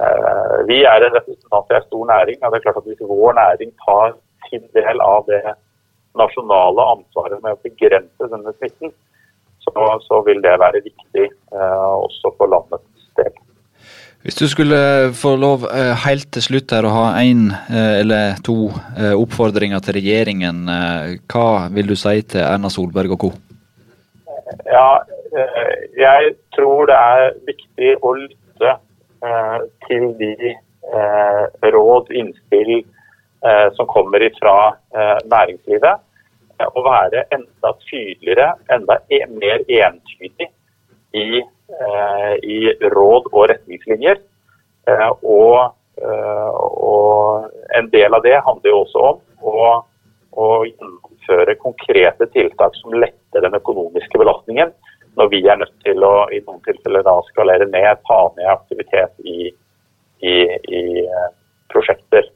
Eh, 0.00 0.56
vi 0.68 0.80
er 0.88 1.04
en 1.04 1.16
representant 1.16 1.66
for 1.66 1.76
en 1.76 1.86
stor 1.88 2.06
næring. 2.12 2.38
og 2.42 2.52
det 2.52 2.58
er 2.58 2.64
klart 2.66 2.80
at 2.80 2.88
Hvis 2.88 3.10
vår 3.12 3.32
næring 3.42 3.70
tar 3.84 4.16
sin 4.48 4.64
del 4.76 5.00
av 5.00 5.26
det 5.28 5.42
nasjonale 6.20 6.82
ansvaret 6.94 7.42
med 7.42 7.52
å 7.54 7.62
begrense 7.68 8.30
denne 8.32 8.52
smitten, 8.56 8.92
så, 9.60 9.70
så 10.08 10.22
vil 10.26 10.40
det 10.42 10.56
være 10.64 10.86
viktig 10.88 11.26
eh, 11.28 11.92
også 12.06 12.32
for 12.38 12.48
landets 12.54 13.12
del. 13.20 13.32
Hvis 14.24 14.36
du 14.36 14.46
skulle 14.48 14.80
få 15.16 15.36
lov 15.36 15.68
eh, 15.68 15.94
helt 16.06 16.28
til 16.32 16.44
slutt 16.48 16.72
her 16.76 16.88
å 16.88 16.96
ha 16.96 17.04
én 17.20 17.46
eller 17.76 18.40
to 18.44 18.72
oppfordringer 19.20 19.80
til 19.84 19.96
regjeringen, 20.00 20.64
hva 21.28 21.46
vil 21.76 21.92
du 21.92 21.96
si 21.96 22.20
til 22.22 22.44
Erna 22.44 22.72
Solberg 22.72 23.16
og 23.16 23.24
co.? 23.24 23.32
Ja, 24.66 24.98
jeg 25.96 26.34
tror 26.60 26.86
det 26.92 27.00
er 27.00 27.34
viktig 27.48 27.96
å 28.04 28.14
lytte 28.20 28.76
Eh, 29.20 29.60
til 29.84 30.04
de 30.16 30.32
eh, 30.48 31.42
råd, 31.74 32.06
innspill 32.10 32.78
eh, 32.80 33.66
som 33.76 33.86
kommer 33.86 34.24
fra 34.38 34.54
næringslivet. 35.28 36.06
Og 36.60 36.84
være 36.84 37.24
enda 37.32 37.72
tydeligere, 37.84 38.50
enda 38.72 38.98
e, 39.08 39.18
mer 39.32 39.62
entydig 39.64 40.48
i, 41.16 41.40
i 42.44 42.58
råd 42.92 43.30
og 43.32 43.46
retningslinjer. 43.48 44.20
Og, 45.24 45.72
og, 46.04 47.48
en 47.78 47.88
del 47.94 48.12
av 48.12 48.26
det 48.28 48.36
handler 48.44 48.74
jo 48.74 48.82
også 48.82 49.06
om 49.08 49.48
å, 49.48 49.64
å 50.36 50.50
gjennomføre 50.68 51.56
konkrete 51.64 52.28
tiltak 52.36 52.76
som 52.82 52.98
letter 53.00 53.46
den 53.46 53.56
økonomiske 53.56 54.20
belastningen 54.20 54.76
når 55.20 55.28
vi 55.34 55.40
er 55.44 55.60
nødt 55.60 55.76
til 55.84 56.04
å 56.06 56.14
i 56.32 56.40
noen 56.46 56.62
tilfeller 56.64 57.04
da 57.04 57.18
skalere 57.28 57.68
ned, 57.68 58.00
ta 58.08 58.20
ned 58.38 58.48
aktivitet 58.48 59.12
i, 59.28 59.50
i, 60.24 60.34
i 60.48 60.82
uh, 61.04 61.28
prosjekter. 61.72 62.28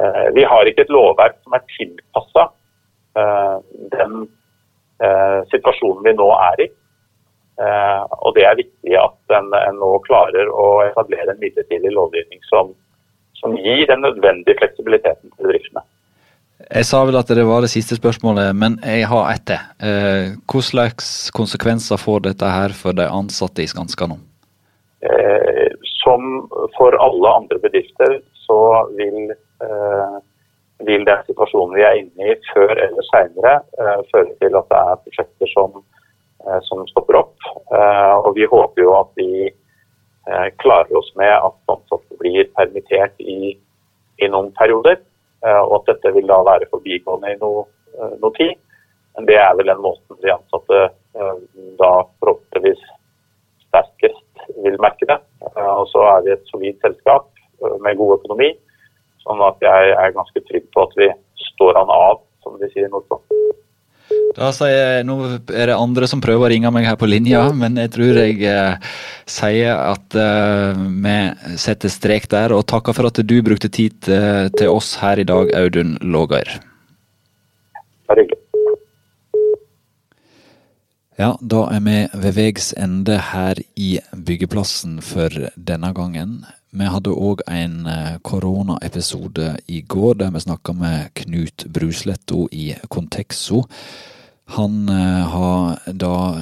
Uh, 0.00 0.28
vi 0.36 0.44
har 0.48 0.68
ikke 0.68 0.84
et 0.84 0.92
lovverk 0.92 1.38
som 1.40 1.56
er 1.56 1.64
tilpassa 1.72 2.46
eh, 3.16 3.58
den 3.96 4.22
situasjonen 5.50 6.04
vi 6.06 6.12
nå 6.14 6.28
er 6.30 6.60
i. 6.62 6.66
og 8.22 8.36
Det 8.36 8.44
er 8.46 8.60
viktig 8.60 8.92
at 8.94 9.34
en, 9.34 9.48
nå 9.74 9.88
klarer 10.04 10.46
å 10.46 10.66
etablere 10.84 11.34
en 11.34 11.40
midlertidig 11.40 11.90
lovgivning 11.90 12.38
som, 12.46 12.70
som 13.40 13.56
gir 13.58 13.82
den 13.90 14.04
nødvendige 14.06 14.60
fleksibiliteten 14.60 15.32
til 15.32 15.48
bedriftene. 15.48 15.82
Jeg 16.70 16.86
sa 16.86 17.02
vel 17.04 17.16
at 17.18 17.30
det 17.32 17.44
var 17.48 17.64
det 17.64 17.72
siste 17.72 17.96
spørsmålet, 17.98 18.52
men 18.56 18.76
jeg 18.86 19.06
har 19.10 19.30
ett 19.32 19.46
til. 19.50 19.62
Eh, 19.82 20.60
slags 20.62 21.30
konsekvenser 21.34 21.98
får 21.98 22.20
dette 22.28 22.48
her 22.48 22.74
for 22.76 22.94
de 22.96 23.06
ansatte 23.08 23.64
i 23.64 23.66
Skanska 23.66 24.06
nå? 24.06 24.18
Eh, 25.02 25.72
som 26.04 26.46
for 26.76 26.94
alle 27.06 27.34
andre 27.40 27.58
bedrifter, 27.58 28.20
så 28.46 28.60
vil, 28.98 29.32
eh, 29.64 30.16
vil 30.86 31.04
den 31.04 31.24
situasjonen 31.26 31.74
vi 31.74 31.82
er 31.82 31.98
inne 32.02 32.30
i 32.32 32.38
før 32.52 32.70
eller 32.76 33.08
seinere 33.10 33.54
eh, 33.78 34.00
føre 34.12 34.32
til 34.38 34.56
at 34.60 34.68
det 34.70 34.80
er 34.80 35.02
prosjekter 35.04 35.52
som, 35.54 35.82
eh, 36.46 36.60
som 36.68 36.86
stopper 36.86 37.18
opp. 37.24 37.36
Eh, 37.72 38.14
og 38.22 38.34
vi 38.36 38.46
håper 38.46 38.82
jo 38.82 38.94
at 39.00 39.10
vi 39.16 39.50
klarer 40.62 40.94
oss 40.94 41.08
med 41.18 41.32
at 41.34 41.56
ansatte 41.72 42.16
blir 42.20 42.46
permittert 42.54 43.18
i, 43.18 43.56
i 44.22 44.26
noen 44.30 44.52
perioder. 44.54 45.00
Eh, 45.42 45.62
og 45.62 45.80
at 45.80 45.94
dette 45.94 46.12
vil 46.14 46.28
da 46.30 46.38
være 46.46 46.70
forbigående 46.70 47.34
i 47.34 47.38
noe, 47.40 47.64
eh, 47.98 48.14
noe 48.22 48.34
tid. 48.38 48.54
Men 49.16 49.26
det 49.28 49.38
er 49.42 49.54
vel 49.58 49.68
den 49.72 49.82
måten 49.84 50.20
de 50.22 50.34
ansatte 50.34 50.82
eh, 50.86 51.38
da 51.80 51.90
forhåpentligvis 52.22 52.82
sterkest 53.66 54.46
vil 54.62 54.78
merke 54.82 55.08
det. 55.08 55.18
Og 55.56 55.86
så 55.90 56.04
er 56.12 56.26
vi 56.26 56.34
et 56.34 56.50
solid 56.50 56.78
selskap 56.84 57.28
med 57.82 57.96
god 57.96 58.18
økonomi, 58.18 58.50
sånn 59.22 59.40
at 59.46 59.62
jeg 59.64 59.92
er 59.94 60.14
ganske 60.16 60.42
trygg 60.48 60.66
på 60.74 60.84
at 60.84 60.96
vi 60.98 61.08
står 61.52 61.78
han 61.78 61.92
av, 61.94 62.20
som 62.42 62.58
de 62.60 62.68
sier 62.72 62.88
i 62.88 62.92
Nordland. 62.92 63.22
Jeg, 64.32 65.04
Nå 65.04 65.16
er 65.52 65.68
det 65.68 65.76
andre 65.76 66.08
som 66.08 66.22
prøver 66.24 66.46
å 66.46 66.50
ringe 66.52 66.70
meg 66.72 66.86
her 66.88 66.96
på 67.00 67.08
linja, 67.10 67.44
men 67.52 67.76
jeg 67.80 67.92
tror 67.96 68.20
jeg 68.22 68.38
eh, 68.48 68.92
sier 69.28 69.76
at 69.76 70.16
eh, 70.16 70.84
vi 71.04 71.16
setter 71.60 71.92
strek 71.92 72.30
der. 72.32 72.54
Og 72.56 72.64
takker 72.70 72.96
for 72.96 73.10
at 73.10 73.20
du 73.20 73.36
brukte 73.44 73.68
tid 73.68 73.98
til, 74.04 74.48
til 74.56 74.72
oss 74.72 74.94
her 75.02 75.20
i 75.20 75.28
dag, 75.28 75.52
Audun. 75.58 75.98
Bare 78.08 78.24
hyggelig. 78.24 78.40
Ja, 81.20 81.34
da 81.44 81.66
er 81.70 81.82
vi 81.84 81.98
ved 82.24 82.32
veis 82.34 82.72
ende 82.80 83.18
her 83.20 83.58
i 83.76 83.98
byggeplassen 84.16 84.96
for 85.04 85.28
denne 85.54 85.92
gangen. 85.94 86.40
Vi 86.72 86.88
hadde 86.88 87.12
òg 87.12 87.42
en 87.52 87.84
eh, 87.84 88.14
koronaepisode 88.24 89.50
i 89.68 89.82
går 89.84 90.16
der 90.22 90.32
vi 90.32 90.40
snakka 90.40 90.72
med 90.72 91.12
Knut 91.20 91.66
Brusletto 91.68 92.46
i 92.48 92.72
Contexo. 92.88 93.60
Han 94.52 94.88
eh, 94.88 95.28
har 95.32 95.78
da 95.86 96.36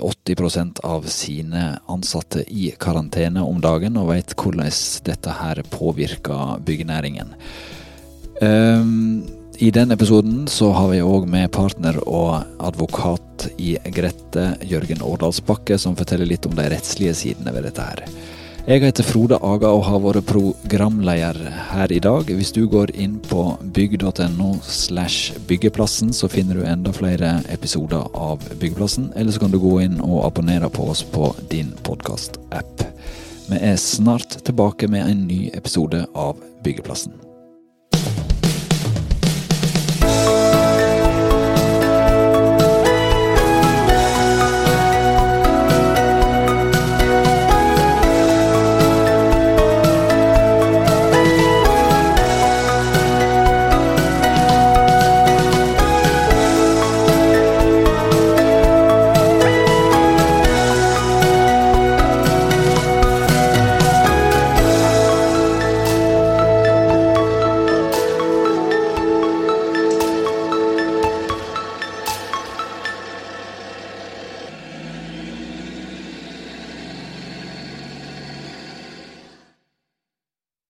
80 0.00 0.56
eh, 0.58 0.66
av 0.82 1.02
sine 1.02 1.78
ansatte 1.86 2.42
i 2.48 2.72
karantene 2.80 3.44
om 3.46 3.60
dagen, 3.62 3.96
og 3.96 4.10
vet 4.10 4.34
hvordan 4.34 4.72
dette 5.06 5.34
her 5.40 5.62
påvirker 5.70 6.58
byggenæringen. 6.66 7.30
Um, 8.42 9.22
I 9.58 9.70
den 9.70 9.90
episoden 9.94 10.46
så 10.50 10.72
har 10.74 10.90
vi 10.90 11.02
òg 11.02 11.26
med 11.30 11.50
partner 11.54 11.98
og 12.06 12.42
advokat 12.58 13.48
i 13.58 13.76
Grette, 13.94 14.52
Jørgen 14.66 15.02
Årdalsbakke, 15.02 15.78
som 15.78 15.98
forteller 15.98 16.26
litt 16.26 16.46
om 16.46 16.58
de 16.58 16.66
rettslige 16.70 17.14
sidene 17.22 17.54
ved 17.54 17.66
dette 17.70 17.86
her. 17.86 18.04
Jeg 18.68 18.82
heter 18.84 19.06
Frode 19.08 19.36
Aga 19.40 19.70
og 19.72 19.86
har 19.86 20.00
vært 20.04 20.26
programleder 20.28 21.38
her 21.70 21.88
i 21.88 22.00
dag. 22.04 22.28
Hvis 22.28 22.50
du 22.52 22.66
går 22.68 22.90
inn 23.00 23.14
på 23.24 23.46
bygg.no 23.64 24.48
slash 24.60 25.38
byggeplassen, 25.48 26.10
så 26.12 26.28
finner 26.28 26.58
du 26.58 26.66
enda 26.68 26.92
flere 26.92 27.38
episoder 27.48 28.04
av 28.12 28.44
Byggeplassen. 28.60 29.06
Eller 29.16 29.32
så 29.32 29.40
kan 29.40 29.54
du 29.54 29.56
gå 29.62 29.72
inn 29.86 29.96
og 30.04 30.26
abonnere 30.26 30.68
på 30.68 30.90
oss 30.92 31.00
på 31.00 31.30
din 31.48 31.70
podkast-app. 31.88 32.84
Vi 33.48 33.62
er 33.70 33.80
snart 33.80 34.36
tilbake 34.44 34.92
med 34.92 35.08
en 35.14 35.24
ny 35.30 35.46
episode 35.56 36.04
av 36.12 36.36
Byggeplassen. 36.60 37.16